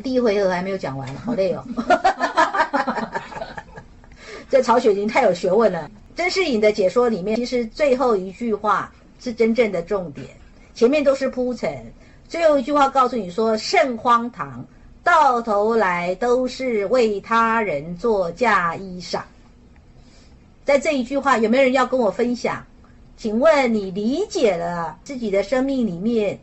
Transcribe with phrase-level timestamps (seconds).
[0.00, 1.64] 第一回合还没有讲完，好累哦。
[4.50, 5.90] 这曹雪芹太有学问了。
[6.16, 10.26] 甄士隐的解说里面，其实最后一句话是真正的重点，
[10.74, 11.70] 前面都是铺陈，
[12.28, 14.64] 最后一句话告诉你说甚荒唐，
[15.02, 19.20] 到头来都是为他人做嫁衣裳。
[20.64, 22.62] 在这一句话，有没有人要跟我分享？
[23.16, 26.38] 请问你理解了自己的生命里面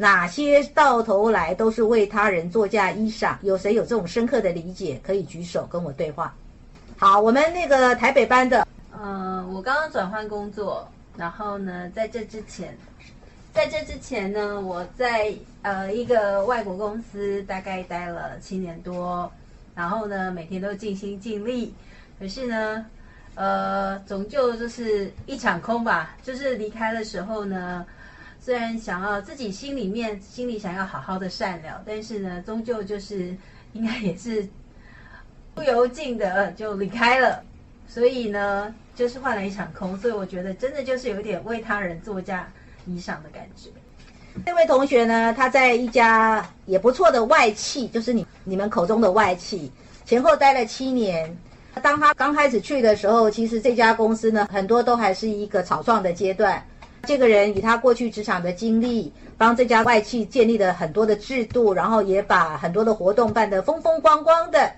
[0.00, 3.36] 哪些到头来都是为他人做嫁衣裳？
[3.42, 4.98] 有谁有这种深刻的理解？
[5.02, 6.34] 可以举手跟我对话。
[6.96, 8.66] 好，我们那个台北班的。
[8.98, 12.74] 嗯，我刚刚转换工作，然后呢，在这之前，
[13.52, 19.30] 在这之前呢，我在呃一个外国公司大概待了七年多，
[19.74, 21.74] 然后呢，每天都尽心尽力，
[22.18, 22.86] 可是呢，
[23.34, 26.16] 呃，终究就是一场空吧。
[26.22, 27.84] 就是离开的时候呢，
[28.40, 33.36] 虽然想要自己心里面心里想要好好的善了，但是呢，终究就是
[33.74, 34.48] 应该也是
[35.54, 37.42] 不由尽的就离开了，
[37.86, 38.74] 所以呢。
[38.92, 42.46] 就是换了一场空，所以我觉得真的就是有点为他人作嫁
[42.84, 43.70] 衣裳的感觉。
[44.44, 49.72] 这位同学呢，他在一家也不错的外企，就是你你们口中的外企，
[50.04, 51.34] 前后待了七年。
[51.82, 56.62] 当他刚开始去的时候，其实这家公司呢，很多都还是一个草创的阶段。
[57.04, 64.70] 这个人以他过去职场的经历，帮这家外企建立了很多的制度，然后也把很多的活动办得风风光光的。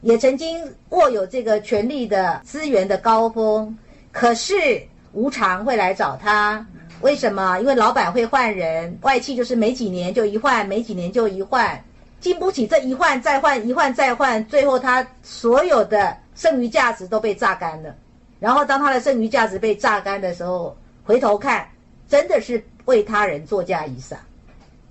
[0.00, 3.78] 也曾经握有这个权力的资源的高峰，
[4.10, 4.82] 可是
[5.12, 6.66] 无常会来找他。
[7.02, 7.58] 为什么？
[7.60, 11.80] 因为老板会换人，外企就是没几年就一换，没几年就一换，
[12.18, 17.94] 经不起这一换再换，一换再换，最后他所有的剩余价值都被榨干了。
[18.40, 21.68] 然后当他的剩余价值被榨干的时候，回头看，
[22.08, 24.16] 真的是为他人做嫁衣裳。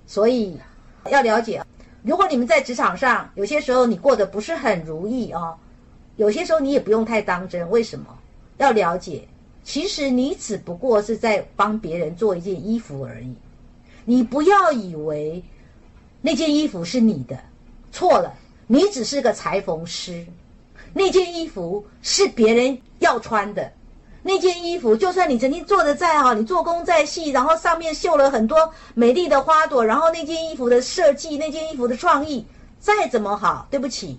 [0.06, 0.58] 所以
[1.10, 1.64] 要了解。
[2.02, 5.56] 如果你们在职场上，有些时候你过得不是很如意哦，
[6.16, 7.68] 有些时候你也不用太当真。
[7.70, 8.06] 为什么？
[8.58, 9.26] 要了解，
[9.64, 13.34] 其实你只不过是在帮别人做一件衣服而已。
[14.04, 15.42] 你不要以为
[16.20, 17.38] 那件衣服是你的，
[17.92, 18.34] 错了，
[18.66, 20.26] 你只是个裁缝师，
[20.92, 23.72] 那件衣服是别人要穿的。
[24.22, 32.46] 那件衣服，就算你曾经做的再好，你做工再细，然后上面绣了很多美丽的花朵，然后那件衣服的设计，那件衣服的创意
[32.78, 34.18] 再怎么好，对不起，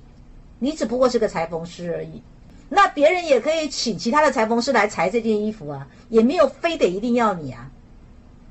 [0.60, 2.22] 你只不过是个裁缝师而已。
[2.68, 7.70] 那别人也可以请其他的裁缝师来裁这件衣服啊，也没有非得一定要你啊。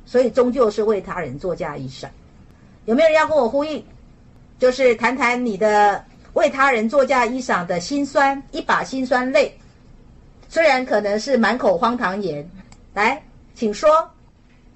[0.07, 2.07] 所以终究是为他人作嫁衣裳。
[2.87, 3.85] 有没有人要跟我呼应？
[4.59, 6.05] 就是谈谈你的
[6.35, 9.59] 为他人作嫁衣裳的辛酸，一把辛酸泪。
[10.73, 12.49] 虽然可能是满口荒唐言，
[12.95, 13.23] 来，
[13.55, 13.91] 请说。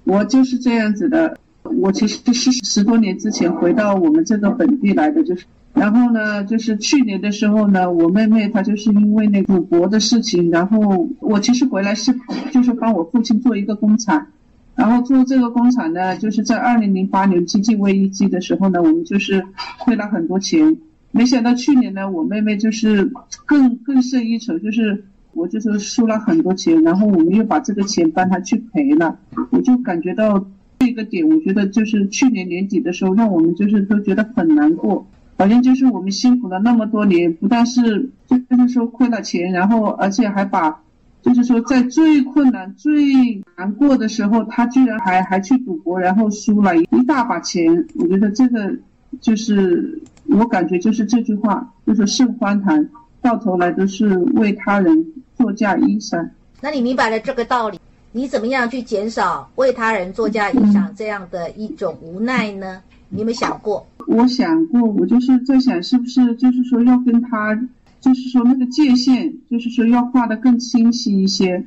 [0.03, 1.39] 我就是这样子的。
[1.63, 12.13] 我其实是十多年之前回到我们这个本地来的，就是，然后呢，就是去年的时候呢，我妹妹她就是因为那赌博的事情，然后我其实回来是
[12.51, 14.27] 就是帮我父亲做一个工厂，
[14.75, 19.43] 然后做这个工厂呢，就是在二零零八年经济危机的时候呢，我们就是
[19.79, 20.77] 亏了很多钱，
[21.09, 23.11] 没想到去年呢，我妹妹就是
[23.47, 25.03] 更更胜一筹，就是。
[25.33, 29.19] 我就是输了很多钱，然后我们又把这个钱帮他去赔了，
[29.51, 30.45] 我就感觉到
[30.79, 35.05] 这个点，我觉得就是去年年底的时候，让我们就是都觉得很难过，
[35.37, 40.81] 好像就是我们辛苦了那么多年，不但是就是说亏了钱，然后而且还把，
[41.21, 48.75] 就是说在最困难、最难过的时候，他居然还还去赌博，然后输了一大把钱，我觉得这个
[49.21, 52.85] 就是我感觉就是这句话，就是甚荒唐，
[53.21, 55.05] 到头来都是为他人。
[55.47, 56.29] 作嫁衣裳，
[56.59, 57.79] 那你明白了这个道理，
[58.11, 62.81] 你怎么样去减少为他人作嫁衣裳这样的一种无奈呢？
[63.07, 63.87] 你有没有想过？
[64.07, 67.57] 我想过，我就是在想，是不是就是说要跟他，
[68.01, 71.63] 就是说那个界限，就是说要画的更清晰一些。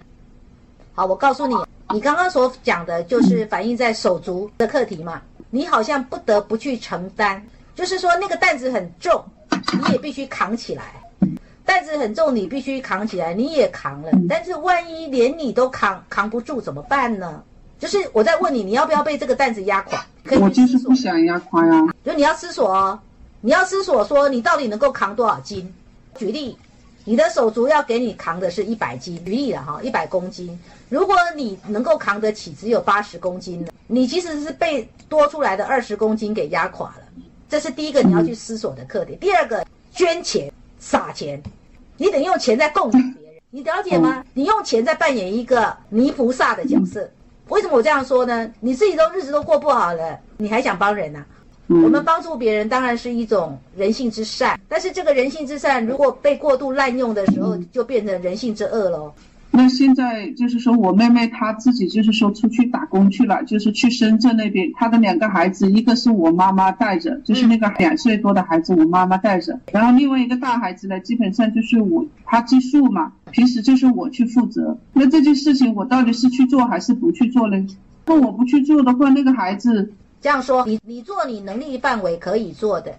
[0.93, 1.55] 好，我告诉你，
[1.95, 7.43] 你刚刚所讲的就是反映在手足的课题嘛，你好像不得不去承担，
[7.75, 9.25] 就是说那个担子很重，
[9.73, 10.93] 你也必须扛起来。
[11.71, 14.11] 担子很重，你必须扛起来，你也扛了。
[14.29, 17.41] 但是万一连你都扛扛不住怎么办呢？
[17.79, 20.05] 就是我在问你，你要不要被这个担子压垮？
[20.41, 21.95] 我就是不想压垮呀。
[22.05, 22.99] 就你要思索哦，
[23.41, 25.73] 你要思索说你到底能够扛多少斤？
[26.17, 26.59] 举例，
[27.05, 30.59] 你的手足要给你扛的是一百斤，举例了哈，一百公斤。
[30.89, 37.05] 如果你能够扛得起只有八十公斤的，你其实是被多出来的二十公斤给压垮了。
[37.49, 39.17] 这是第一个你要去思索的课题。
[39.21, 41.41] 第二个，捐钱撒钱。
[42.01, 44.25] 你得用钱在供养别人，你了解吗？
[44.33, 47.07] 你用钱在扮演一个泥菩萨的角色。
[47.51, 48.51] 为什么我这样说呢？
[48.59, 51.23] 你自己都日子都过不好了，你还想帮人呢？
[51.67, 59.13] 嗯我们帮助别人当然是一种人性之善，但是这个人性之善如果被过度滥用的时候，就变成人性之恶喽。
[59.53, 74.79] 那现在就是说我妹妹她自己就是说出去打工去了，就是去深圳那边，她的两个孩子，一个是我妈妈带着，就是那个两岁多的孩子我妈妈带着，然后另外一个大孩子呢，基本上就是我他寄宿嘛，平时就是我去负责。
[74.93, 77.67] 那这件事情我到底是去做还是不去做呢？
[78.07, 82.95] 那我不去做的话，那个孩子这样说，你你做你能力范围可以做的，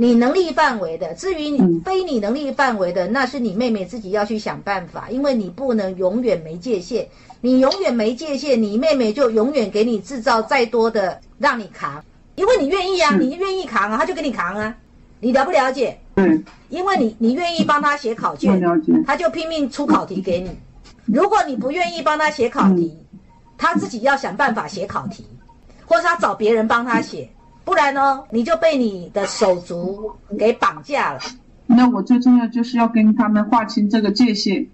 [0.00, 7.08] 你能力范围的，至于非你能力范围的，那是你妹妹自己要去想办法，因为你不能永远没界限，
[7.40, 12.00] 你永远没界限，你妹妹就永远给你制造再多的让你扛，
[12.36, 14.72] 因为你愿意啊，你愿意扛啊，他就给你扛啊，
[15.18, 15.98] 你了不了解？
[16.14, 18.60] 对因为你你愿意帮他写考卷，
[19.04, 20.50] 他就拼命出考题给你。
[21.06, 22.96] 如果你不愿意帮他写考题，
[23.56, 25.26] 他自己要想办法写考题，
[25.86, 27.28] 或者他找别人帮他写，
[27.68, 31.20] 不然呢，你就被你的手足给绑架了。
[31.66, 34.66] 那我最重要就是要跟他们划清这个界限。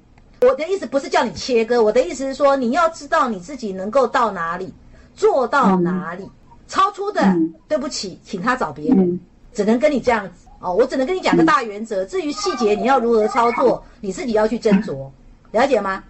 [0.43, 4.73] 我的意思不是叫你切割，我的意思是说你要知道你自己能够到哪里，
[5.17, 6.31] 做到哪里，
[6.69, 9.01] 超出的，嗯对不起，请他找别人。
[9.01, 9.21] 嗯
[9.53, 15.09] 只能跟你这样子哦，我只能跟你讲个大原则，至于细节你要如何操作，你自己要去斟酌，
[15.51, 16.05] 了解吗？